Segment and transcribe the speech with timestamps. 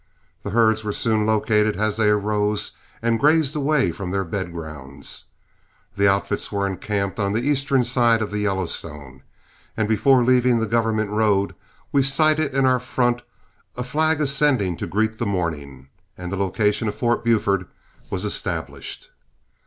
[0.41, 2.71] The herds were soon located as they arose
[3.03, 5.25] and grazed away from their bed grounds.
[5.95, 9.21] The outfits were encamped on the eastern side of the Yellowstone;
[9.77, 11.53] and before leaving the government road,
[11.91, 13.21] we sighted in our front
[13.77, 17.67] a flag ascending to greet the morning, and the location of Fort Buford
[18.09, 19.11] was established.